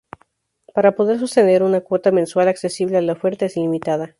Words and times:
Para 0.73 0.95
poder 0.95 1.19
sostener 1.19 1.61
una 1.61 1.81
cuota 1.81 2.11
mensual 2.11 2.47
accesible 2.47 3.03
la 3.03 3.13
oferta 3.13 3.45
es 3.45 3.55
limitada. 3.55 4.09